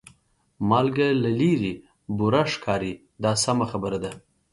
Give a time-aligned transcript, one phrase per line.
[0.69, 1.73] مالګه له لرې
[2.17, 4.11] بوره ښکاري دا سمه خبره ده.